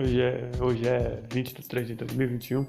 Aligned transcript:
Hoje 0.00 0.22
é, 0.22 0.50
hoje 0.62 0.88
é 0.88 1.22
20 1.30 1.56
de 1.56 1.68
3 1.68 1.88
de 1.88 1.94
2021. 1.94 2.66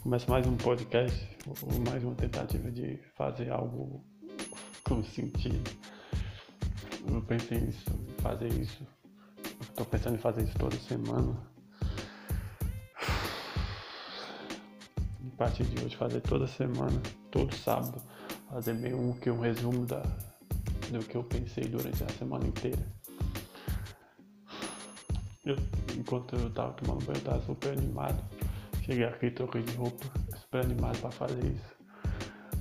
Começa 0.00 0.30
mais 0.30 0.46
um 0.46 0.56
podcast, 0.56 1.28
ou 1.44 1.80
mais 1.80 2.04
uma 2.04 2.14
tentativa 2.14 2.70
de 2.70 3.00
fazer 3.16 3.50
algo 3.50 4.04
com 4.84 5.02
sentido. 5.02 5.68
Eu 7.04 7.20
pensei 7.22 7.58
em 7.58 7.72
fazer 8.22 8.46
isso. 8.46 8.86
Estou 9.60 9.84
pensando 9.86 10.14
em 10.14 10.20
fazer 10.20 10.44
isso 10.44 10.56
toda 10.56 10.76
semana. 10.76 11.36
A 15.26 15.36
partir 15.36 15.64
de 15.64 15.84
hoje, 15.84 15.96
fazer 15.96 16.20
toda 16.20 16.46
semana, 16.46 17.02
todo 17.32 17.52
sábado, 17.56 18.00
fazer 18.48 18.74
meio 18.74 19.18
que 19.20 19.30
um 19.30 19.40
resumo 19.40 19.84
da, 19.84 20.02
do 20.92 21.00
que 21.00 21.16
eu 21.16 21.24
pensei 21.24 21.64
durante 21.64 22.04
a 22.04 22.08
semana 22.10 22.46
inteira. 22.46 22.97
Eu, 25.44 25.56
enquanto 25.96 26.34
eu 26.36 26.50
tava 26.50 26.72
tomando 26.74 27.04
banho, 27.04 27.18
eu 27.18 27.24
tava 27.24 27.40
super 27.42 27.72
animado. 27.72 28.22
Cheguei 28.82 29.04
aqui, 29.04 29.30
troquei 29.30 29.62
de 29.62 29.74
roupa, 29.76 30.04
super 30.36 30.64
animado 30.64 30.98
pra 31.00 31.10
fazer 31.10 31.44
isso. 31.44 31.76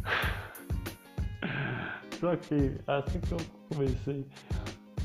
Só 2.20 2.36
que 2.36 2.78
assim 2.88 3.20
que 3.20 3.32
eu 3.32 3.38
comecei, 3.70 4.28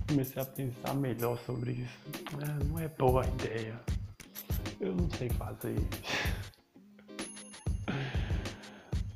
comecei 0.08 0.42
a 0.42 0.44
pensar 0.44 0.94
melhor 0.94 1.38
sobre 1.46 1.72
isso. 1.72 1.98
É, 2.40 2.64
não 2.64 2.78
é 2.78 2.88
boa 2.88 3.24
ideia. 3.26 3.80
Eu 4.80 4.94
não 4.94 5.08
sei 5.10 5.28
fazer 5.30 5.74
isso. 5.74 6.42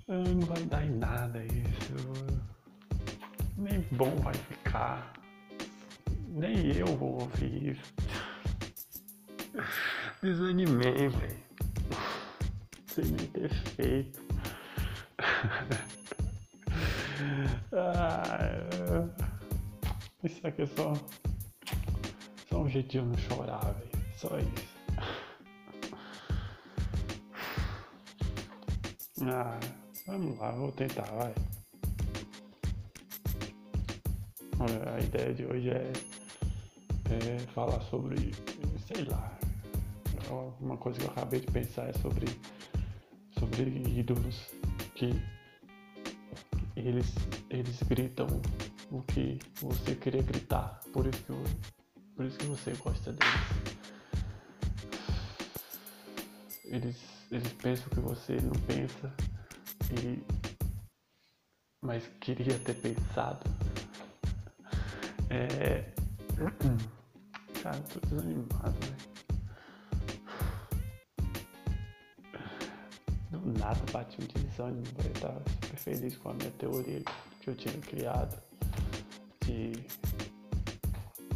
Não 0.09 0.39
vai 0.43 0.63
dar 0.67 0.87
em 0.87 0.91
nada 0.99 1.45
isso. 1.45 1.97
Nem 3.57 3.81
bom 3.91 4.15
vai 4.17 4.35
ficar. 4.35 5.13
Nem 6.29 6.77
eu 6.77 6.87
vou 6.97 7.23
ouvir 7.23 7.73
isso. 7.73 7.95
Desanimei, 10.23 11.09
velho. 11.09 11.47
Sem 12.87 13.05
nem 13.05 13.27
ter 13.29 13.49
feito. 13.49 14.21
ah, 17.73 19.09
isso 20.23 20.47
aqui 20.47 20.63
é 20.63 20.67
só, 20.67 20.93
só 22.49 22.63
um 22.63 22.69
jeitinho 22.69 23.07
não 23.07 23.19
chorar, 23.19 23.73
velho. 23.73 23.91
Só 24.17 24.39
isso. 24.39 24.77
Ah, 29.23 29.59
vamos 30.07 30.39
lá, 30.39 30.53
vou 30.53 30.71
tentar, 30.73 31.11
vai. 31.13 31.35
A 34.95 35.01
ideia 35.01 35.35
de 35.35 35.45
hoje 35.45 35.71
é, 35.71 35.93
é 37.11 37.39
falar 37.55 37.81
sobre, 37.83 38.33
sei 38.87 39.05
lá, 39.05 39.37
uma 40.61 40.77
coisa 40.77 40.99
que 40.99 41.05
eu 41.05 41.11
acabei 41.11 41.41
de 41.41 41.47
pensar 41.47 41.89
é 41.89 41.93
sobre, 41.95 42.27
sobre 43.39 43.63
ídolos 43.99 44.47
que 44.95 45.11
eles, 46.77 47.07
eles 47.51 47.83
gritam 47.83 48.27
o 48.91 49.03
que 49.03 49.39
você 49.61 49.95
queria 49.95 50.23
gritar, 50.23 50.81
por 50.93 51.07
isso 51.07 51.23
que, 51.23 51.31
eu, 51.31 51.45
por 52.15 52.25
isso 52.25 52.39
que 52.39 52.47
você 52.47 52.73
gosta 52.75 53.13
deles. 53.13 53.35
Eles, 56.65 56.97
eles 57.31 57.53
pensam 57.55 57.89
que 57.89 58.01
você 58.01 58.37
não 58.41 58.53
pensa, 58.67 59.15
e, 60.01 60.23
mas 61.83 62.07
queria 62.21 62.59
ter 62.59 62.75
pensado. 62.75 63.49
É. 65.31 65.93
Cara, 67.63 67.81
tô 67.81 68.01
desanimado, 68.01 68.73
velho. 68.81 69.16
Nada 73.47 73.81
bati 73.93 74.19
um 74.21 74.27
desânimo, 74.27 74.85
velho. 74.97 75.09
Eu 75.15 75.21
tava 75.21 75.43
super 75.63 75.77
feliz 75.77 76.17
com 76.17 76.31
a 76.31 76.35
minha 76.35 76.51
teoria 76.53 77.03
que 77.41 77.51
eu 77.51 77.55
tinha 77.55 77.77
criado. 77.79 78.43
De. 79.45 79.73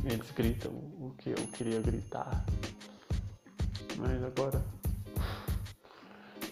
Eles 0.04 0.30
gritam 0.30 0.72
o 0.72 1.14
que 1.18 1.30
eu 1.30 1.46
queria 1.48 1.80
gritar. 1.80 2.44
Mas 3.96 4.22
agora 4.24 4.64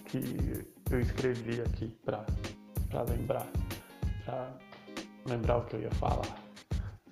que 0.05 0.65
eu 0.91 0.99
escrevi 0.99 1.61
aqui 1.61 1.87
pra, 2.05 2.25
pra 2.89 3.03
lembrar. 3.03 3.47
Pra 4.25 4.53
lembrar 5.25 5.57
o 5.57 5.65
que 5.65 5.75
eu 5.75 5.81
ia 5.81 5.91
falar. 5.91 6.43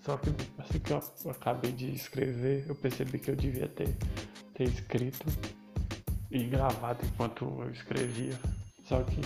Só 0.01 0.15
que 0.17 0.29
assim 0.57 0.79
que 0.79 0.93
eu 0.93 1.01
acabei 1.31 1.71
de 1.71 1.93
escrever, 1.93 2.65
eu 2.67 2.75
percebi 2.75 3.19
que 3.19 3.29
eu 3.29 3.35
devia 3.35 3.67
ter, 3.67 3.93
ter 4.53 4.63
escrito 4.63 5.25
e 6.31 6.43
gravado 6.45 7.05
enquanto 7.05 7.45
eu 7.45 7.71
escrevia. 7.71 8.37
Só 8.85 9.03
que 9.03 9.21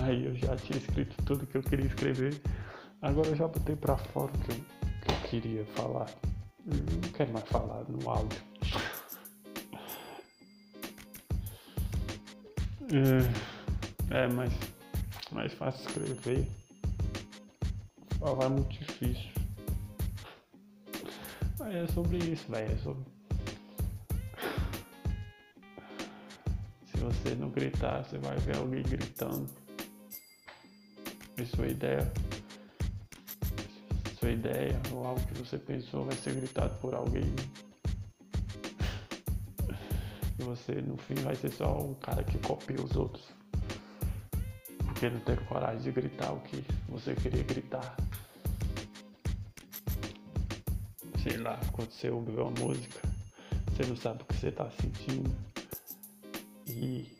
aí 0.00 0.26
eu 0.26 0.34
já 0.36 0.56
tinha 0.56 0.78
escrito 0.78 1.16
tudo 1.24 1.46
que 1.46 1.56
eu 1.56 1.62
queria 1.62 1.86
escrever. 1.86 2.40
Agora 3.02 3.28
eu 3.28 3.36
já 3.36 3.48
botei 3.48 3.74
pra 3.76 3.96
fora 3.96 4.30
o 4.32 4.38
que 4.40 4.54
que 4.54 5.10
eu 5.10 5.30
queria 5.30 5.64
falar. 5.76 6.08
Eu 6.66 6.76
não 6.76 7.12
quero 7.12 7.32
mais 7.32 7.48
falar 7.48 7.84
no 7.88 8.08
áudio. 8.08 8.40
É, 14.10 14.24
é 14.24 14.28
mais, 14.28 14.52
mais 15.32 15.52
fácil 15.54 15.86
escrever. 15.86 16.48
Falar 18.18 18.46
é 18.46 18.48
muito 18.48 18.78
difícil. 18.78 19.30
Mas 21.58 21.74
é 21.74 21.86
sobre 21.88 22.18
isso, 22.18 22.50
velho. 22.50 22.72
É 22.72 22.76
sobre. 22.78 23.19
Você 27.22 27.34
não 27.34 27.50
gritar, 27.50 28.02
você 28.04 28.18
vai 28.18 28.36
ver 28.38 28.56
alguém 28.56 28.82
gritando. 28.82 29.46
E 31.36 31.44
sua 31.44 31.66
ideia. 31.66 32.10
Sua 34.18 34.30
ideia 34.30 34.80
ou 34.92 35.06
algo 35.06 35.20
que 35.26 35.34
você 35.34 35.58
pensou 35.58 36.04
vai 36.04 36.16
ser 36.16 36.34
gritado 36.34 36.78
por 36.78 36.94
alguém. 36.94 37.34
E 40.38 40.42
você 40.42 40.80
no 40.80 40.96
fim 40.96 41.14
vai 41.16 41.34
ser 41.34 41.52
só 41.52 41.78
um 41.78 41.94
cara 41.94 42.24
que 42.24 42.38
copia 42.38 42.82
os 42.82 42.96
outros. 42.96 43.24
Porque 44.78 45.10
não 45.10 45.20
teve 45.20 45.44
coragem 45.44 45.82
de 45.82 45.92
gritar 45.92 46.32
o 46.32 46.40
que 46.40 46.64
você 46.88 47.14
queria 47.14 47.42
gritar. 47.42 47.96
sei 51.22 51.36
lá, 51.36 51.60
você 51.76 52.08
ouve 52.08 52.32
uma 52.32 52.50
música, 52.50 53.00
você 53.66 53.86
não 53.86 53.94
sabe 53.94 54.22
o 54.22 54.24
que 54.24 54.34
você 54.34 54.48
está 54.48 54.70
sentindo. 54.70 55.49
E, 56.70 57.10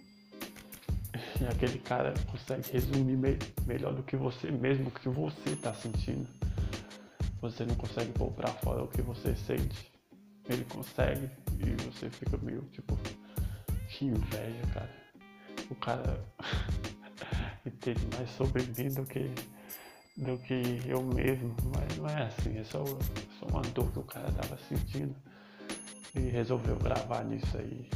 e, 1.41 1.47
aquele 1.50 1.78
cara 1.81 2.15
consegue 2.31 2.71
resumir 2.72 3.16
me, 3.16 3.38
melhor 3.66 3.94
do 3.94 4.03
que 4.03 4.16
você 4.16 4.50
mesmo 4.50 4.88
o 4.88 4.91
que 4.91 5.09
você 5.09 5.50
está 5.50 5.75
sentindo. 5.75 6.28
Você 7.41 7.65
não 7.65 7.75
consegue 7.75 8.12
pôr 8.12 8.31
pra 8.33 8.49
fora 8.49 8.83
o 8.83 8.89
que 8.89 9.03
você 9.03 9.34
sente. 9.34 9.91
Ele 10.49 10.65
consegue 10.65 11.31
e 11.59 11.83
você 11.84 12.10
fica 12.10 12.37
meio 12.39 12.62
tipo, 12.72 12.99
que 13.89 14.06
inveja, 14.06 14.66
cara. 14.75 14.91
O 15.71 15.75
cara 15.75 16.25
entende 17.65 18.06
mais 18.16 18.31
sobre 18.31 18.62
mim 18.62 18.93
do 18.93 19.05
que 19.05 19.31
do 20.16 20.37
que 20.39 20.83
eu 20.87 21.03
mesmo, 21.03 21.56
mas 21.75 21.97
não 21.97 22.06
é 22.06 22.25
assim, 22.25 22.59
é 22.59 22.65
só, 22.65 22.84
só 22.84 23.47
uma 23.47 23.62
dor 23.62 23.91
que 23.91 23.99
o 24.00 24.03
cara 24.03 24.31
tava 24.33 24.59
sentindo 24.69 25.15
e 26.15 26.21
resolveu 26.21 26.77
gravar 26.77 27.25
nisso 27.25 27.56
aí. 27.56 27.89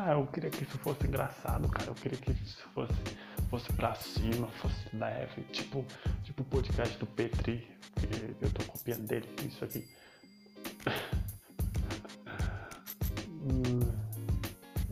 Ah, 0.00 0.12
eu 0.12 0.24
queria 0.28 0.48
que 0.48 0.62
isso 0.62 0.78
fosse 0.78 1.08
engraçado, 1.08 1.68
cara. 1.68 1.88
Eu 1.88 1.94
queria 1.94 2.16
que 2.16 2.30
isso 2.30 2.62
fosse, 2.72 2.94
fosse 3.50 3.72
pra 3.72 3.96
cima, 3.96 4.46
fosse 4.46 4.96
leve, 4.96 5.42
tipo, 5.50 5.84
tipo 6.22 6.42
o 6.42 6.44
podcast 6.44 6.96
do 6.98 7.06
Petri, 7.06 7.68
que 7.96 8.44
eu 8.44 8.50
tô 8.50 8.64
copiando 8.64 9.08
dele, 9.08 9.28
isso 9.44 9.64
aqui. 9.64 9.88
Hum, 13.42 13.80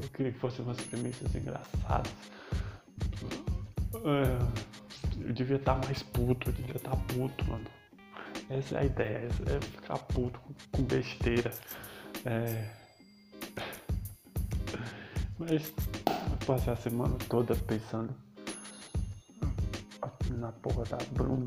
eu 0.03 0.08
queria 0.08 0.32
que 0.32 0.41
fossem 0.41 0.64
umas 0.64 0.81
premissas 0.81 1.32
engraçadas. 1.37 2.12
É 3.94 4.67
eu 5.25 5.32
devia 5.32 5.56
estar 5.56 5.76
tá 5.76 5.87
mais 5.87 6.02
puto, 6.02 6.50
eu 6.50 6.52
devia 6.52 6.76
estar 6.76 6.91
tá 6.91 6.97
puto, 6.97 7.44
mano. 7.44 7.67
Essa 8.50 8.76
é 8.76 8.81
a 8.81 8.85
ideia, 8.85 9.29
é 9.47 9.61
ficar 9.61 9.99
puto 9.99 10.41
com 10.73 10.82
besteira. 10.82 11.52
É... 12.25 12.86
Mas 15.38 15.73
eu 16.06 16.47
passei 16.47 16.73
a 16.73 16.77
semana 16.77 17.17
toda 17.29 17.55
pensando 17.55 18.15
na 20.38 20.53
porra 20.53 20.85
da 20.85 20.97
Bruna. 21.12 21.44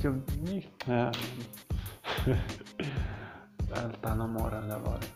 Que 0.00 0.08
eu. 0.08 0.22
É, 0.88 1.10
ela 3.70 3.88
tá 4.00 4.14
namorando 4.14 4.72
agora. 4.72 5.06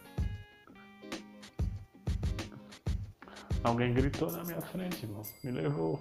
Alguém 3.63 3.93
gritou 3.93 4.31
na 4.33 4.43
minha 4.45 4.61
frente, 4.61 5.05
irmão. 5.05 5.23
Me 5.45 5.51
levou. 5.51 6.01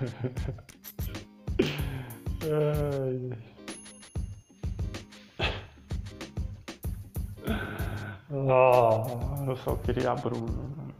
Ai. 2.42 3.53
Oh, 8.46 9.50
eu 9.50 9.56
só 9.56 9.74
queria 9.76 10.10
a 10.10 10.14
Bruna. 10.14 10.92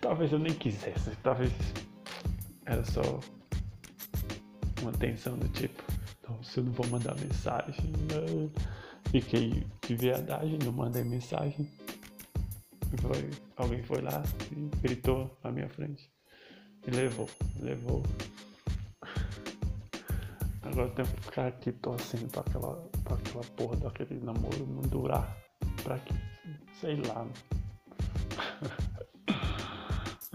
Talvez 0.00 0.32
eu 0.32 0.40
nem 0.40 0.52
quisesse, 0.52 1.14
talvez 1.22 1.52
era 2.66 2.84
só 2.84 3.00
uma 4.82 4.90
tensão 4.90 5.38
do 5.38 5.48
tipo, 5.50 5.80
então 6.18 6.42
se 6.42 6.58
eu 6.58 6.64
não 6.64 6.72
vou 6.72 6.86
mandar 6.88 7.14
mensagem, 7.14 7.92
eu 8.12 8.50
fiquei 9.12 9.64
de 9.86 9.94
verdade, 9.94 10.58
não 10.64 10.72
mandei 10.72 11.04
mensagem. 11.04 11.70
Foi, 13.00 13.30
alguém 13.56 13.84
foi 13.84 14.02
lá 14.02 14.20
e 14.50 14.68
gritou 14.82 15.30
na 15.44 15.52
minha 15.52 15.68
frente. 15.68 16.10
E 16.88 16.90
levou, 16.90 17.28
levou. 17.60 18.02
Agora 20.64 20.88
eu 20.88 20.94
tenho 20.94 21.08
que 21.08 21.20
ficar 21.22 21.46
aqui 21.46 21.72
torcendo 21.72 22.30
pra 22.30 22.40
aquela, 22.40 22.74
pra 23.04 23.16
aquela 23.16 23.44
porra 23.56 23.76
daquele 23.76 24.20
namoro 24.24 24.66
não 24.66 24.82
durar. 24.82 25.36
Pra 25.82 25.98
que, 25.98 26.14
sei 26.80 26.96
lá. 27.02 27.26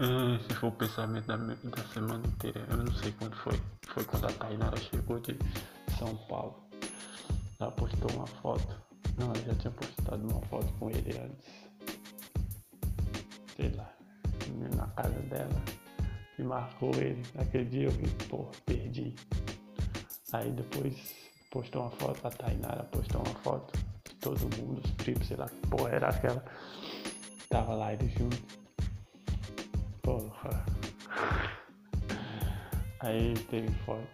Ah, 0.02 0.34
esse 0.40 0.54
foi 0.54 0.70
o 0.70 0.72
pensamento 0.72 1.26
da, 1.26 1.36
da 1.36 1.84
semana 1.92 2.26
inteira. 2.26 2.66
Eu 2.70 2.78
não 2.78 2.90
sei 2.90 3.12
quando 3.12 3.36
foi. 3.36 3.60
Foi 3.88 4.02
quando 4.02 4.28
a 4.28 4.32
Tainara 4.32 4.76
chegou 4.78 5.20
de 5.20 5.36
São 5.98 6.16
Paulo. 6.26 6.56
Ela 7.60 7.70
postou 7.72 8.10
uma 8.12 8.26
foto. 8.26 8.74
Não, 9.18 9.26
ela 9.26 9.44
já 9.44 9.54
tinha 9.56 9.70
postado 9.70 10.26
uma 10.26 10.40
foto 10.46 10.72
com 10.78 10.88
ele 10.88 11.18
antes. 11.18 11.46
Sei 13.56 13.70
lá. 13.72 13.92
Na 14.74 14.86
casa 14.86 15.20
dela. 15.20 15.62
E 16.38 16.42
marcou 16.44 16.94
ele. 16.94 17.22
Naquele 17.34 17.66
dia 17.66 17.84
eu 17.84 17.90
vi, 17.90 18.08
pô, 18.26 18.50
perdi. 18.64 19.14
Aí 20.32 20.50
depois 20.52 20.94
postou 21.50 21.82
uma 21.82 21.90
foto, 21.90 22.26
a 22.26 22.30
Tainara 22.30 22.84
postou 22.84 23.20
uma 23.22 23.34
foto 23.40 23.76
de 24.08 24.14
todo 24.16 24.40
mundo, 24.56 24.80
os 24.84 24.90
primos, 24.92 25.26
sei 25.26 25.36
lá 25.36 25.48
porra 25.68 25.90
era 25.90 26.08
aquela. 26.08 26.44
Tava 27.48 27.74
lá 27.74 27.92
eles 27.92 28.12
juntos. 28.12 28.40
Porra. 30.02 30.64
Aí 33.00 33.34
teve 33.50 33.70
foto, 33.86 34.06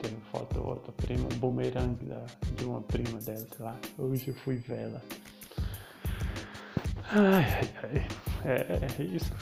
teve 0.00 0.16
foto 0.30 0.60
outra 0.66 0.92
prima, 0.92 1.24
um 1.32 1.38
bumerangue 1.38 2.06
da, 2.06 2.24
de 2.56 2.64
uma 2.64 2.82
prima 2.82 3.18
dela, 3.20 3.46
sei 3.56 3.64
lá. 3.64 3.78
Hoje 3.96 4.28
eu 4.28 4.34
fui 4.34 4.56
vela. 4.56 5.00
Ai, 7.10 7.44
ai, 7.44 7.74
ai. 7.84 8.08
É, 8.44 9.00
é 9.00 9.04
isso. 9.04 9.32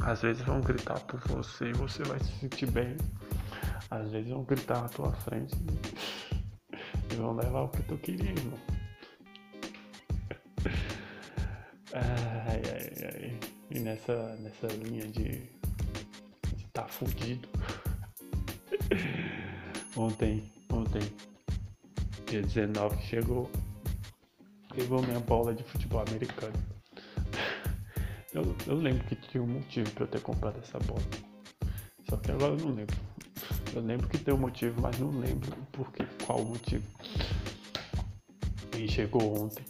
Às 0.00 0.22
vezes 0.22 0.42
vão 0.42 0.60
gritar 0.60 1.00
por 1.00 1.20
você 1.28 1.66
e 1.66 1.72
você 1.72 2.02
vai 2.02 2.18
se 2.18 2.32
sentir 2.40 2.70
bem. 2.70 2.96
Às 3.90 4.10
vezes 4.10 4.30
vão 4.30 4.44
gritar 4.44 4.82
na 4.82 4.88
tua 4.88 5.12
frente 5.12 5.54
e 7.10 7.14
vão 7.16 7.34
levar 7.34 7.62
o 7.62 7.68
que 7.68 7.82
tu 7.84 7.96
queria, 7.98 8.30
irmão. 8.30 8.58
Ai, 11.94 12.62
ai, 12.70 12.92
ai. 13.14 13.40
E 13.70 13.80
nessa, 13.80 14.36
nessa 14.36 14.66
linha 14.68 15.06
de, 15.08 15.42
de 16.56 16.64
tá 16.72 16.86
fudido. 16.86 17.48
Ontem, 19.96 20.52
ontem, 20.70 21.02
dia 22.26 22.42
19, 22.42 23.02
chegou. 23.02 23.50
Levou 24.76 25.02
minha 25.02 25.20
bola 25.20 25.54
de 25.54 25.64
futebol 25.64 26.04
americano. 26.06 26.52
Eu, 28.32 28.54
eu 28.66 28.76
lembro 28.76 29.04
que 29.06 29.16
tinha 29.16 29.42
um 29.42 29.46
motivo 29.46 29.90
pra 29.92 30.04
eu 30.04 30.08
ter 30.08 30.20
comprado 30.20 30.58
essa 30.58 30.78
bola. 30.78 31.02
Só 32.08 32.16
que 32.18 32.30
agora 32.30 32.52
eu 32.52 32.58
não 32.58 32.74
lembro. 32.74 33.07
Eu 33.78 33.84
lembro 33.84 34.08
que 34.08 34.18
tem 34.18 34.34
um 34.34 34.38
motivo, 34.38 34.80
mas 34.80 34.98
não 34.98 35.16
lembro 35.20 35.52
por 35.70 35.88
qual 36.26 36.40
o 36.40 36.46
motivo. 36.46 36.82
E 38.76 38.88
chegou 38.88 39.40
ontem. 39.40 39.64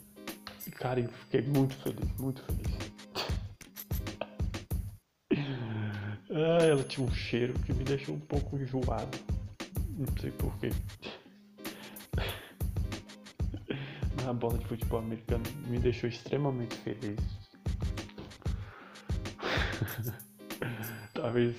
E 0.66 0.70
cara, 0.70 0.98
eu 0.98 1.10
fiquei 1.10 1.42
muito 1.42 1.76
feliz, 1.76 2.10
muito 2.18 2.42
feliz. 2.42 2.78
Ah, 6.30 6.62
ela 6.62 6.84
tinha 6.84 7.06
um 7.06 7.10
cheiro 7.10 7.54
que 7.60 7.72
me 7.72 7.82
deixou 7.84 8.14
um 8.14 8.20
pouco 8.20 8.58
enjoado. 8.58 9.18
Não 9.96 10.06
sei 10.20 10.30
porquê. 10.30 10.70
A 14.28 14.32
bola 14.34 14.58
de 14.58 14.66
futebol 14.66 15.00
americano 15.00 15.44
me 15.66 15.78
deixou 15.78 16.06
extremamente 16.08 16.76
feliz. 16.76 17.18
Talvez 21.14 21.56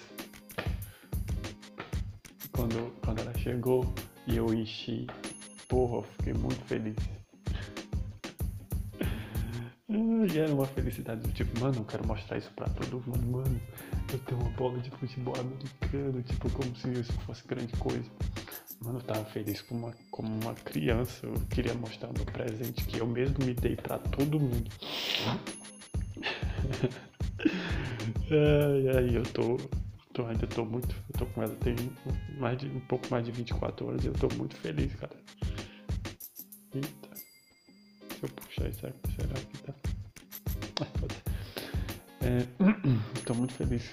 quando, 2.59 2.91
quando 3.01 3.19
ela 3.21 3.33
chegou 3.37 3.85
e 4.27 4.35
eu 4.35 4.53
enchi, 4.53 5.07
porra, 5.69 6.03
fiquei 6.17 6.33
muito 6.33 6.61
feliz. 6.65 6.95
E 9.91 10.37
era 10.37 10.53
uma 10.53 10.67
felicidade 10.67 11.21
do 11.21 11.31
tipo, 11.31 11.59
mano, 11.59 11.77
eu 11.77 11.85
quero 11.85 12.05
mostrar 12.05 12.37
isso 12.37 12.51
pra 12.55 12.67
todo 12.67 13.01
mundo, 13.07 13.25
mano. 13.25 13.59
Eu 14.13 14.19
tenho 14.19 14.39
uma 14.39 14.51
bola 14.51 14.77
de 14.77 14.91
futebol 14.91 15.33
americano, 15.39 16.21
tipo, 16.21 16.47
como 16.51 16.75
se 16.75 16.91
isso 16.91 17.11
fosse 17.21 17.47
grande 17.47 17.73
coisa. 17.77 18.05
Mano, 18.81 18.99
eu 18.99 19.03
tava 19.03 19.25
feliz 19.25 19.61
como 19.61 19.87
uma, 19.87 19.95
como 20.11 20.27
uma 20.43 20.53
criança. 20.53 21.25
Eu 21.25 21.33
queria 21.49 21.73
mostrar 21.73 22.11
meu 22.13 22.25
presente 22.25 22.85
que 22.85 22.99
eu 22.99 23.07
mesmo 23.07 23.43
me 23.43 23.55
dei 23.55 23.75
pra 23.75 23.97
todo 23.97 24.39
mundo. 24.39 24.69
ai, 28.29 28.89
ai, 28.95 29.17
eu 29.17 29.23
tô, 29.23 29.57
tô. 30.19 30.25
Ainda 30.25 30.47
tô 30.47 30.65
muito. 30.65 30.95
Eu 31.13 31.19
tô 31.19 31.25
com 31.27 31.43
ela 31.43 31.55
tem 31.55 31.75
mais 32.37 32.57
de, 32.57 32.67
um 32.67 32.79
pouco 32.81 33.07
mais 33.09 33.25
de 33.25 33.31
24 33.31 33.87
horas 33.87 34.03
e 34.03 34.07
eu 34.07 34.13
tô 34.13 34.27
muito 34.35 34.55
feliz, 34.57 34.93
cara. 34.95 35.15
Eita. 36.73 37.09
Se 37.15 38.23
eu 38.23 38.29
puxar 38.29 38.69
isso 38.69 38.87
aqui, 38.87 38.99
será 39.15 39.33
que 39.33 39.57
tá? 39.59 39.73
É, 42.21 42.45
tô 43.25 43.33
muito 43.33 43.53
feliz. 43.53 43.89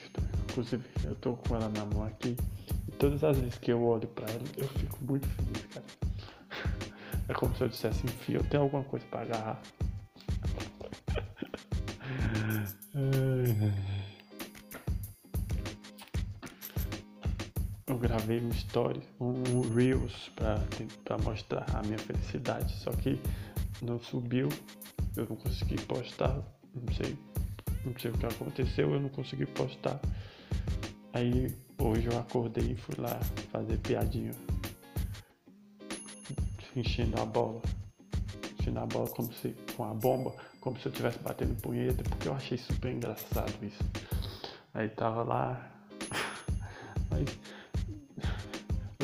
Inclusive, 0.50 0.84
eu 1.04 1.14
tô 1.14 1.34
com 1.34 1.54
ela 1.54 1.68
na 1.68 1.84
mão 1.84 2.04
aqui. 2.04 2.36
E 2.88 2.90
todas 2.92 3.22
as 3.22 3.38
vezes 3.38 3.56
que 3.56 3.70
eu 3.70 3.80
olho 3.80 4.08
pra 4.08 4.26
ela, 4.28 4.42
eu 4.56 4.66
fico 4.66 4.98
muito 5.04 5.28
feliz, 5.28 5.64
cara. 5.66 5.86
É 7.28 7.34
como 7.34 7.54
se 7.56 7.62
eu 7.62 7.68
dissesse, 7.68 8.04
enfim, 8.04 8.34
eu 8.34 8.44
tenho 8.44 8.62
alguma 8.64 8.84
coisa 8.84 9.04
pra 9.06 9.22
agarrar. 9.22 9.60
gravei 18.26 18.40
um 18.40 18.48
story, 18.48 19.00
um 19.20 19.60
Reels 19.72 20.30
pra 21.04 21.18
mostrar 21.18 21.64
a 21.74 21.82
minha 21.82 21.98
felicidade, 21.98 22.74
só 22.74 22.90
que 22.90 23.20
não 23.80 24.00
subiu, 24.00 24.48
eu 25.16 25.26
não 25.28 25.36
consegui 25.36 25.80
postar, 25.82 26.42
não 26.74 26.92
sei 26.94 27.16
não 27.84 27.96
sei 28.00 28.10
o 28.10 28.18
que 28.18 28.26
aconteceu, 28.26 28.90
eu 28.92 29.00
não 29.00 29.08
consegui 29.08 29.46
postar. 29.46 30.00
Aí 31.12 31.54
hoje 31.78 32.08
eu 32.08 32.18
acordei 32.18 32.72
e 32.72 32.74
fui 32.74 32.96
lá 32.98 33.20
fazer 33.52 33.78
piadinha. 33.78 34.32
Enchendo 36.74 37.20
a 37.20 37.24
bola. 37.24 37.62
Enchendo 38.58 38.80
a 38.80 38.86
bola 38.86 39.08
como 39.10 39.32
se 39.34 39.54
com 39.76 39.84
a 39.84 39.94
bomba, 39.94 40.34
como 40.60 40.76
se 40.80 40.86
eu 40.86 40.90
estivesse 40.90 41.20
batendo 41.20 41.54
punheta, 41.62 42.02
porque 42.02 42.26
eu 42.26 42.34
achei 42.34 42.58
super 42.58 42.90
engraçado 42.90 43.54
isso. 43.62 43.84
Aí 44.74 44.88
tava 44.88 45.22
lá. 45.22 45.70
Mas 47.08 47.38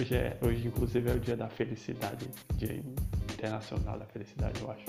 hoje 0.02 0.16
é. 0.16 0.38
Hoje 0.42 0.66
inclusive 0.66 1.10
é 1.10 1.14
o 1.14 1.20
dia 1.20 1.36
da 1.36 1.48
felicidade, 1.48 2.28
dia 2.56 2.82
internacional 3.32 3.98
da 3.98 4.04
felicidade, 4.06 4.60
eu 4.60 4.70
acho. 4.70 4.84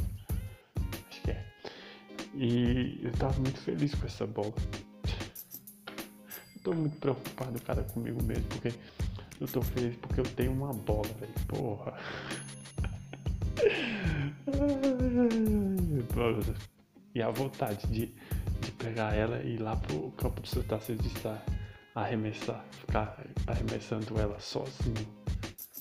Acho 1.10 1.22
que 1.22 1.32
é. 1.32 1.46
E 2.34 3.00
eu 3.03 3.12
tava 3.12 3.39
muito 3.39 3.60
feliz 3.60 3.93
com 3.93 4.08
essa 4.08 4.25
bola. 4.25 4.53
Eu 6.55 6.62
tô 6.63 6.74
muito 6.74 6.98
preocupado, 6.98 7.62
cara, 7.62 7.84
comigo 7.84 8.22
mesmo, 8.24 8.43
porque 8.46 8.74
eu 9.39 9.48
tô 9.48 9.62
feliz 9.62 9.96
porque 9.98 10.20
eu 10.20 10.25
tenho 10.25 10.51
uma 10.51 10.74
bola, 10.74 11.08
velho. 11.20 11.34
Porra. 11.48 11.93
E 17.13 17.22
a 17.22 17.29
vontade 17.29 17.86
de, 17.88 18.08
de 18.62 18.72
pegar 18.72 19.13
ela 19.13 19.41
e 19.43 19.53
ir 19.53 19.62
lá 19.62 19.75
pro 19.75 20.12
campo 20.12 20.41
do 20.41 20.48
de 20.96 21.08
estar 21.08 21.46
arremessar, 21.96 22.64
ficar 22.72 23.24
arremessando 23.48 24.20
ela 24.20 24.40
sozinho, 24.40 25.08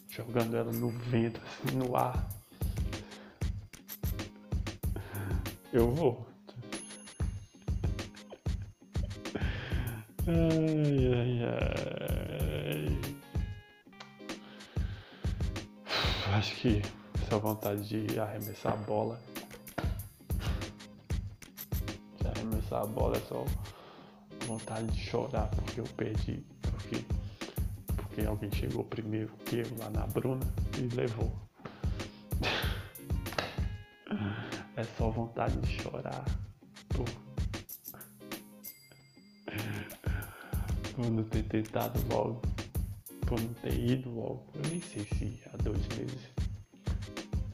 jogando 0.08 0.56
ela 0.56 0.72
no 0.72 0.90
vento, 0.90 1.40
assim, 1.40 1.76
no 1.76 1.96
ar. 1.96 2.28
Eu 5.72 5.90
vou. 5.90 6.26
Ai, 10.26 11.14
ai, 11.14 11.40
ai. 11.44 12.02
Acho 16.36 16.54
que 16.56 16.82
essa 17.22 17.38
vontade 17.38 18.06
de 18.06 18.20
arremessar 18.20 18.74
a 18.74 18.76
bola. 18.76 19.18
De 22.20 22.28
arremessar 22.28 22.82
a 22.82 22.86
bola 22.86 23.16
é 23.16 23.20
só 23.20 23.44
vontade 24.46 24.86
de 24.86 25.00
chorar 25.00 25.48
porque 25.48 25.80
eu 25.80 25.84
perdi. 25.96 26.44
Porque, 26.60 27.04
porque 27.96 28.20
alguém 28.22 28.50
chegou 28.52 28.84
primeiro 28.84 29.32
que 29.44 29.60
eu 29.60 29.76
lá 29.78 29.90
na 29.90 30.06
Bruna 30.06 30.46
e 30.78 30.94
levou. 30.94 31.32
é 34.76 34.84
só 34.96 35.10
vontade 35.10 35.56
de 35.60 35.82
chorar 35.82 36.24
por, 36.88 37.04
por 40.94 41.10
não 41.10 41.24
ter 41.24 41.42
tentado 41.44 42.00
logo, 42.12 42.40
por 43.26 43.40
não 43.40 43.52
ter 43.54 43.78
ido 43.78 44.10
logo. 44.10 44.46
Eu 44.54 44.62
nem 44.70 44.80
sei 44.80 45.04
se 45.04 45.42
há 45.52 45.56
dois 45.58 45.86
meses 45.88 46.30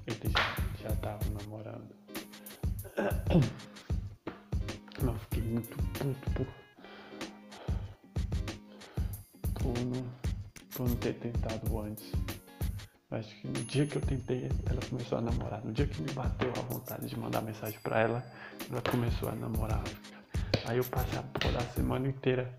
ele 0.07 0.33
já, 0.33 0.57
já 0.83 0.95
tava 0.97 1.25
namorando. 1.30 1.95
Mas 5.02 5.21
fiquei 5.23 5.42
muito 5.42 5.76
puto 5.92 6.30
por, 6.33 6.47
por, 10.75 10.88
não, 10.88 10.97
ter 10.97 11.14
tentado 11.14 11.80
antes. 11.80 12.12
Acho 13.11 13.35
que 13.37 13.47
no 13.47 13.64
dia 13.64 13.87
que 13.87 13.97
eu 13.97 14.02
tentei, 14.02 14.50
ela 14.68 14.80
começou 14.88 15.18
a 15.18 15.20
namorar. 15.20 15.64
No 15.64 15.73
dia 15.73 15.87
que 15.87 16.02
me 16.02 16.12
bateu 16.12 16.50
a 16.50 16.61
vontade 16.73 17.06
de 17.06 17.18
mandar 17.18 17.40
mensagem 17.40 17.78
pra 17.80 18.00
ela, 18.00 18.25
ela 18.70 18.82
começou 18.82 19.28
a 19.28 19.35
namorar. 19.35 19.82
Aí 20.66 20.76
eu 20.76 20.85
passei 20.85 21.18
a 21.18 21.23
porra 21.23 21.52
da 21.52 21.61
semana 21.73 22.08
inteira 22.08 22.52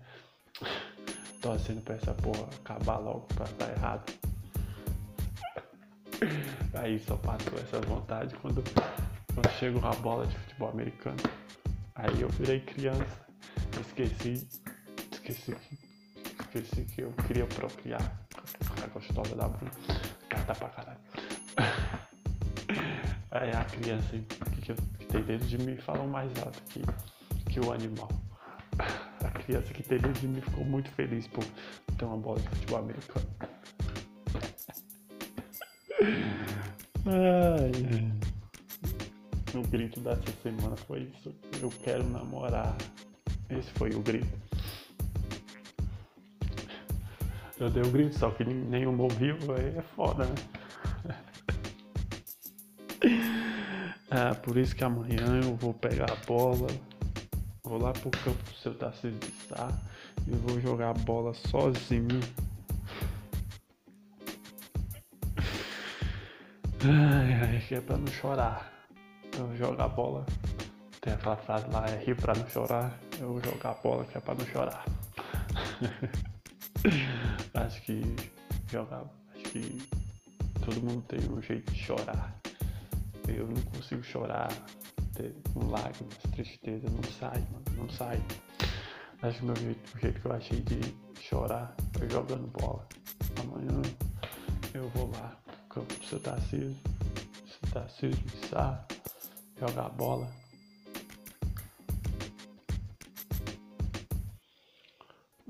torcendo 1.40 1.80
pra 1.82 1.94
essa 1.94 2.12
porra 2.14 2.48
acabar 2.60 2.98
logo, 2.98 3.26
pra 3.34 3.46
dar 3.58 3.70
errado. 3.70 4.12
Aí 6.74 6.98
só 6.98 7.16
passou 7.16 7.58
essa 7.58 7.80
vontade 7.80 8.34
quando, 8.36 8.62
quando 9.34 9.50
chegou 9.58 9.84
a 9.84 9.94
bola 9.96 10.26
de 10.26 10.36
futebol 10.36 10.70
americano. 10.70 11.18
Aí 11.94 12.20
eu 12.20 12.28
virei 12.30 12.60
criança, 12.60 13.26
esqueci, 13.80 14.46
esqueci, 15.12 15.56
esqueci 16.58 16.84
que 16.84 17.02
eu 17.02 17.12
queria 17.26 17.46
procriar 17.46 18.02
a 18.82 18.86
gostosa 18.88 19.36
da 19.36 19.48
Bruna 19.48 19.70
tá 20.46 20.54
pra 20.54 20.68
caralho. 20.68 21.00
Aí 23.30 23.50
a 23.52 23.64
criança 23.64 24.08
que, 24.08 24.74
que 24.74 25.06
tem 25.06 25.22
dentro 25.22 25.46
de 25.46 25.56
mim 25.58 25.76
falou 25.76 26.08
mais 26.08 26.30
alto 26.38 26.60
que, 26.68 26.82
que 27.50 27.60
o 27.60 27.72
animal. 27.72 28.10
A 29.22 29.30
criança 29.30 29.72
que 29.72 29.82
tem 29.82 29.98
dentro 29.98 30.20
de 30.20 30.28
mim 30.28 30.40
ficou 30.40 30.64
muito 30.64 30.90
feliz 30.92 31.26
por 31.28 31.44
ter 31.96 32.04
uma 32.04 32.16
bola 32.16 32.40
de 32.40 32.48
futebol 32.48 32.78
americano. 32.78 33.26
Ai. 37.06 38.12
O 39.54 39.62
grito 39.68 40.00
dessa 40.00 40.32
semana 40.42 40.76
foi 40.76 41.02
isso. 41.02 41.34
Eu 41.60 41.70
quero 41.84 42.02
namorar. 42.08 42.76
Esse 43.50 43.70
foi 43.72 43.90
o 43.90 44.00
grito. 44.00 44.39
Eu 47.60 47.68
dei 47.68 47.82
o 47.82 47.86
um 47.86 47.90
grito, 47.90 48.18
só 48.18 48.30
que 48.30 48.42
nenhum 48.42 48.98
ouviu, 48.98 49.36
aí 49.54 49.76
é 49.76 49.82
foda, 49.94 50.24
né? 50.24 50.34
É, 54.10 54.32
por 54.42 54.56
isso 54.56 54.74
que 54.74 54.82
amanhã 54.82 55.42
eu 55.44 55.54
vou 55.56 55.74
pegar 55.74 56.10
a 56.10 56.16
bola, 56.24 56.68
vou 57.62 57.76
lá 57.76 57.92
pro 57.92 58.10
campo 58.10 58.42
do 58.42 58.56
seu 58.56 58.74
Tarcísio 58.74 59.18
de 59.18 59.30
Sá 59.46 59.68
e 60.26 60.30
vou 60.30 60.58
jogar 60.58 60.88
a 60.88 60.94
bola 60.94 61.34
sozinho. 61.34 62.20
Ai, 66.82 67.34
ai, 67.34 67.62
que 67.68 67.74
é 67.74 67.80
pra 67.82 67.98
não 67.98 68.06
chorar. 68.06 68.72
Eu 69.36 69.48
vou 69.48 69.56
jogar 69.56 69.84
a 69.84 69.88
bola. 69.88 70.24
Tem 71.02 71.12
aquela 71.12 71.36
frase 71.36 71.66
lá, 71.70 71.86
é 71.86 72.02
rir 72.02 72.16
pra 72.16 72.32
não 72.34 72.48
chorar. 72.48 72.98
Eu 73.18 73.34
vou 73.34 73.44
jogar 73.44 73.72
a 73.72 73.74
bola 73.74 74.06
que 74.06 74.16
é 74.16 74.20
pra 74.20 74.34
não 74.34 74.46
chorar. 74.46 74.82
acho 77.60 77.82
que 77.82 78.02
jogar, 78.70 79.04
acho 79.34 79.44
que 79.44 79.78
todo 80.64 80.82
mundo 80.82 81.02
tem 81.02 81.20
um 81.30 81.42
jeito 81.42 81.70
de 81.72 81.78
chorar. 81.78 82.34
Eu 83.28 83.46
não 83.46 83.62
consigo 83.62 84.02
chorar, 84.02 84.50
um 85.54 85.70
lágrimas, 85.70 86.16
tristeza, 86.32 86.88
não 86.90 87.02
sai, 87.18 87.38
mano, 87.50 87.64
não 87.76 87.88
sai. 87.90 88.20
Acho 89.22 89.38
que 89.38 89.44
meu 89.44 89.56
jeito, 89.56 89.96
o 89.96 90.00
jeito 90.00 90.20
que 90.20 90.26
eu 90.26 90.32
achei 90.32 90.60
de 90.60 90.80
chorar 91.20 91.74
foi 91.96 92.08
jogando 92.08 92.46
bola. 92.48 92.86
Amanhã 93.40 93.82
eu 94.74 94.88
vou 94.90 95.10
lá 95.10 95.36
pro 95.44 95.80
campo 95.80 95.94
do 95.94 96.04
seu 96.06 96.18
Tarcísio, 96.20 96.76
seu 97.46 97.72
Tarcísio 97.72 98.10
de 98.10 98.46
Sá, 98.48 98.84
jogar 99.58 99.90
bola 99.90 100.39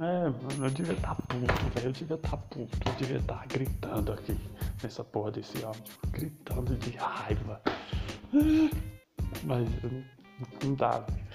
É, 0.02 0.64
eu 0.64 0.70
devia 0.70 0.94
estar 0.94 1.14
tá 1.14 1.22
puto, 1.22 1.70
velho. 1.74 1.88
Eu 1.88 1.92
devia 1.92 2.16
estar 2.16 2.30
tá 2.30 2.36
puto. 2.38 2.88
Eu 2.88 2.94
devia 2.94 3.18
estar 3.18 3.34
tá 3.36 3.46
gritando 3.46 4.12
aqui 4.14 4.34
nessa 4.82 5.04
porra 5.04 5.30
desse 5.30 5.62
áudio. 5.62 5.82
Gritando 6.10 6.74
de 6.76 6.96
raiva. 6.96 7.60
Mas 9.44 9.68
não, 10.64 10.74
dá, 10.74 11.00
velho. 11.00 11.26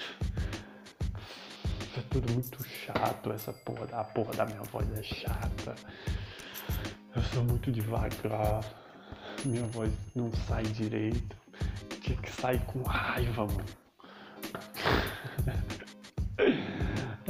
É 1.95 2.01
tudo 2.09 2.33
muito 2.33 2.63
chato. 2.67 3.31
Essa 3.31 3.53
porra 3.53 3.85
da 3.85 4.03
porra 4.03 4.33
da 4.33 4.45
minha 4.47 4.63
voz 4.63 4.91
é 4.97 5.03
chata. 5.03 5.75
Eu 7.15 7.21
sou 7.21 7.43
muito 7.43 7.71
devagar. 7.71 8.65
Minha 9.45 9.67
voz 9.67 9.93
não 10.15 10.33
sai 10.47 10.63
direito. 10.63 11.37
Tinha 12.01 12.17
que 12.17 12.31
sair 12.31 12.65
com 12.65 12.81
raiva, 12.81 13.45
mano. 13.45 13.65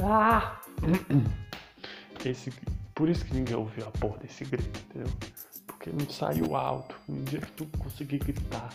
ah! 0.02 0.65
Esse, 2.24 2.52
por 2.94 3.08
isso 3.08 3.24
que 3.24 3.34
ninguém 3.34 3.56
ouviu 3.56 3.86
a 3.86 3.90
porra 3.92 4.18
desse 4.18 4.44
grito, 4.44 4.80
entendeu? 4.90 5.12
Porque 5.66 5.90
não 5.90 6.08
saiu 6.10 6.56
alto. 6.56 6.96
Um 7.08 7.22
dia 7.24 7.40
que 7.40 7.52
tu 7.52 7.66
conseguir 7.78 8.18
gritar, 8.18 8.72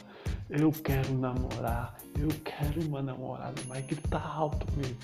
eu 0.50 0.72
quero 0.72 1.14
namorar, 1.14 1.98
eu 2.18 2.30
quero 2.44 2.82
uma 2.88 3.02
namorada, 3.02 3.62
mas 3.68 3.86
gritar 3.86 4.26
alto 4.26 4.66
mesmo. 4.78 4.98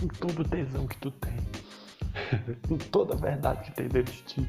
Com 0.00 0.08
todo 0.08 0.40
o 0.40 0.48
tesão 0.48 0.86
que 0.86 0.96
tu 0.98 1.10
tem. 1.10 1.36
com 2.66 2.78
toda 2.78 3.14
a 3.14 3.16
verdade 3.16 3.64
que 3.64 3.72
tem 3.72 3.88
dentro 3.88 4.12
de 4.12 4.22
ti. 4.22 4.48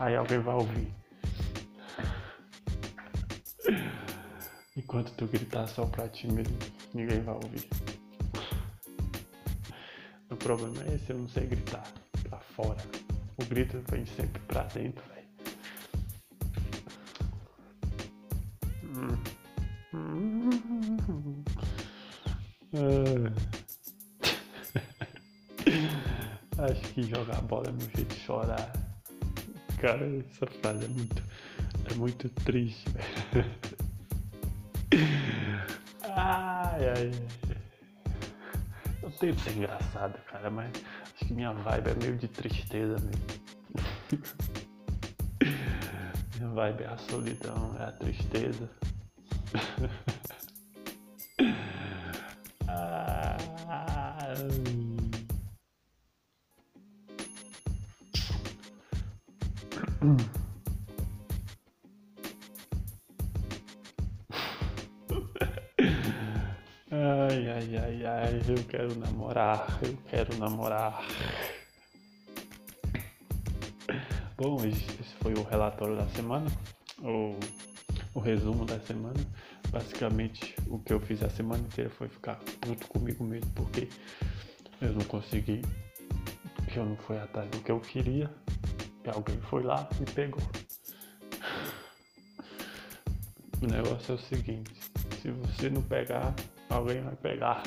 Aí 0.00 0.16
alguém 0.16 0.38
vai 0.38 0.54
ouvir. 0.54 0.92
Enquanto 4.76 5.12
tu 5.12 5.26
gritar 5.26 5.66
só 5.68 5.86
pra 5.86 6.08
ti 6.08 6.26
mesmo, 6.30 6.56
ninguém 6.92 7.20
vai 7.22 7.34
ouvir. 7.34 7.68
Problema 10.46 10.82
é 10.84 10.94
esse, 10.94 11.10
eu 11.10 11.18
não 11.18 11.28
sei 11.28 11.44
gritar 11.44 11.82
pra 12.28 12.38
fora. 12.38 12.78
O 13.36 13.44
grito 13.46 13.82
vem 13.90 14.06
sempre 14.06 14.40
pra 14.42 14.62
dentro, 14.62 15.02
velho. 15.08 15.26
Acho 26.58 26.80
que 26.94 27.02
jogar 27.02 27.42
bola 27.42 27.66
é 27.66 27.72
meu 27.72 27.90
jeito 27.96 28.14
de 28.14 28.20
chorar. 28.20 28.72
Cara, 29.80 30.06
essa 30.30 30.46
frase 30.46 30.84
é 30.84 30.88
muito, 30.88 31.24
é 31.90 31.94
muito 31.94 32.28
triste, 32.44 32.88
velho. 32.90 33.50
Ai, 36.04 36.88
ai, 36.88 37.10
ai 37.10 37.45
tento 39.18 39.40
ser 39.40 39.56
engraçado, 39.56 40.18
cara, 40.30 40.50
mas 40.50 40.70
acho 41.02 41.24
que 41.26 41.32
minha 41.32 41.52
vibe 41.52 41.90
é 41.90 41.94
meio 41.94 42.16
de 42.16 42.28
tristeza 42.28 42.96
mesmo. 42.98 43.24
minha 46.38 46.50
vibe 46.50 46.82
é 46.82 46.86
a 46.86 46.98
solidão, 46.98 47.74
é 47.78 47.84
a 47.84 47.92
tristeza. 47.92 48.68
ah, 52.68 53.36
Ai, 67.36 67.50
ai, 67.50 67.76
ai, 67.76 68.06
ai, 68.06 68.40
eu 68.48 68.64
quero 68.64 68.98
namorar, 68.98 69.78
eu 69.82 69.94
quero 70.08 70.34
namorar. 70.38 71.06
Bom, 74.38 74.56
esse 74.64 75.14
foi 75.20 75.34
o 75.34 75.42
relatório 75.42 75.96
da 75.96 76.06
semana, 76.06 76.46
o, 76.98 77.38
o 78.14 78.20
resumo 78.20 78.64
da 78.64 78.80
semana. 78.80 79.20
Basicamente, 79.68 80.54
o 80.66 80.78
que 80.78 80.94
eu 80.94 80.98
fiz 80.98 81.22
a 81.22 81.28
semana 81.28 81.62
inteira 81.62 81.90
foi 81.90 82.08
ficar 82.08 82.36
puto 82.58 82.88
comigo 82.88 83.22
mesmo, 83.22 83.50
porque 83.50 83.86
eu 84.80 84.94
não 84.94 85.04
consegui, 85.04 85.60
eu 86.74 86.86
não 86.86 86.96
fui 86.96 87.18
atrás 87.18 87.50
do 87.50 87.60
que 87.60 87.70
eu 87.70 87.80
queria, 87.80 88.30
e 89.04 89.10
alguém 89.10 89.38
foi 89.42 89.62
lá 89.62 89.86
e 90.00 90.10
pegou. 90.10 90.42
O 93.60 93.66
negócio 93.66 94.12
é 94.12 94.14
o 94.14 94.18
seguinte, 94.18 94.72
se 95.20 95.30
você 95.32 95.68
não 95.68 95.82
pegar, 95.82 96.34
alguém 96.76 97.00
vai 97.02 97.16
pegar. 97.16 97.62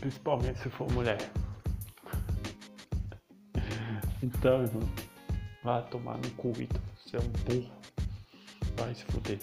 Principalmente 0.00 0.58
se 0.58 0.68
for 0.68 0.90
mulher. 0.92 1.18
Então, 4.22 4.62
irmão, 4.62 4.88
vai 5.62 5.82
tomar 5.88 6.18
no 6.18 6.30
cu, 6.32 6.52
Você 6.52 7.16
é 7.16 7.20
um 7.20 7.28
burro. 7.44 7.72
Vai 8.76 8.94
se 8.94 9.04
fuder. 9.04 9.38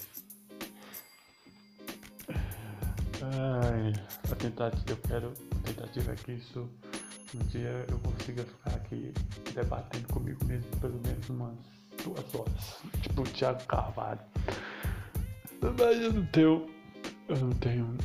Ai, 3.22 3.92
a 4.30 4.34
tentativa, 4.36 4.84
eu 4.90 4.96
quero, 4.98 5.32
a 5.50 5.66
tentativa 5.66 6.12
é 6.12 6.14
que 6.14 6.32
isso 6.32 6.68
um 7.34 7.38
dia 7.48 7.84
eu 7.90 7.98
consiga 7.98 8.44
ficar 8.44 8.76
aqui 8.76 9.12
debatendo 9.52 10.06
comigo 10.08 10.44
mesmo 10.44 10.70
pelo 10.80 11.00
menos 11.06 11.28
umas 11.28 11.54
duas 12.04 12.34
horas. 12.34 12.76
Tipo 13.02 13.22
o 13.22 13.24
Thiago 13.24 13.64
Carvalho. 13.64 14.20
Mas 15.60 16.00
eu 16.00 16.12
não 16.12 16.26
tenho. 16.26 16.66
Eu 17.28 17.36
não 17.36 17.50
tenho. 17.50 17.96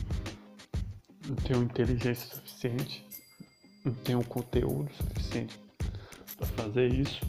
Não 1.28 1.36
tenho 1.36 1.63
inteligência 1.63 2.36
suficiente. 2.36 3.06
Não 3.84 3.94
tenho 3.94 4.24
conteúdo 4.25 4.92
suficiente 4.94 5.60
pra 6.38 6.48
fazer 6.48 6.94
isso. 6.94 7.22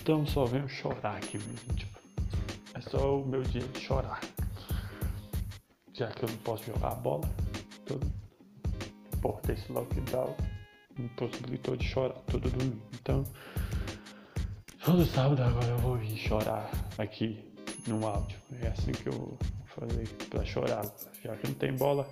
Então 0.00 0.26
só 0.26 0.44
venho 0.44 0.68
chorar 0.68 1.16
aqui 1.16 1.38
mesmo. 1.38 1.74
Tipo, 1.74 1.98
é 2.74 2.80
só 2.80 3.20
o 3.20 3.26
meu 3.26 3.42
dia 3.42 3.62
de 3.62 3.80
chorar. 3.80 4.20
Já 5.92 6.08
que 6.08 6.24
eu 6.24 6.28
não 6.28 6.36
posso 6.38 6.64
jogar 6.64 6.92
a 6.92 6.94
bola. 6.94 7.28
Todo, 7.86 8.10
por 9.20 9.40
esse 9.50 9.70
lockdown 9.70 10.36
me 10.98 11.08
possibilitou 11.10 11.76
de 11.76 11.86
chorar 11.86 12.14
todo 12.30 12.50
domingo. 12.50 12.80
Então, 12.94 13.24
todo 14.84 15.04
sábado 15.06 15.42
agora 15.42 15.66
eu 15.66 15.78
vou 15.78 15.96
vir 15.96 16.16
chorar 16.16 16.70
aqui 16.98 17.52
no 17.86 18.06
áudio. 18.06 18.38
É 18.62 18.68
assim 18.68 18.92
que 18.92 19.08
eu 19.08 19.12
vou 19.12 19.38
fazer 19.66 20.08
pra 20.28 20.44
chorar. 20.44 20.84
Já 21.22 21.36
que 21.36 21.46
não 21.46 21.54
tem 21.54 21.74
bola, 21.74 22.08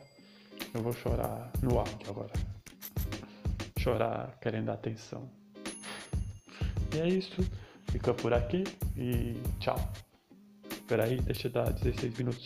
eu 0.74 0.82
vou 0.82 0.92
chorar 0.92 1.50
no 1.62 1.78
áudio 1.78 2.08
agora. 2.10 2.32
Chorar 3.78 4.38
querendo 4.40 4.70
atenção. 4.70 5.28
E 6.94 7.00
é 7.00 7.08
isso. 7.08 7.42
Fica 7.90 8.14
por 8.14 8.32
aqui 8.32 8.64
e 8.96 9.40
tchau. 9.58 9.78
Espera 10.70 11.04
aí, 11.04 11.20
deixa 11.20 11.48
eu 11.48 11.52
dar 11.52 11.72
16 11.72 12.18
minutos 12.18 12.44